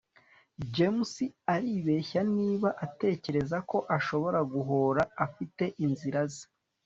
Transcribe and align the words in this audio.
james 0.75 1.11
aribeshya 1.53 2.21
niba 2.37 2.69
atekereza 2.85 3.57
ko 3.69 3.77
ashobora 3.97 4.39
guhora 4.53 5.01
afite 5.25 5.63
inzira 5.85 6.21
ze 6.33 6.45